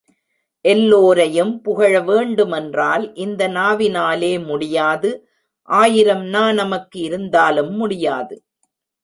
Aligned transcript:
எல்லோரையும் 0.65 1.51
புகழ 1.61 1.93
வேண்டுமென்றால் 2.01 3.05
இந்த 3.15 3.47
நாவினாலே 3.49 4.31
முடியாது 4.45 5.11
ஆயிரம் 5.69 6.25
நா 6.25 6.43
நமக்கு 6.53 6.99
இருந்தாலும் 7.01 7.71
முடியாது. 7.75 8.35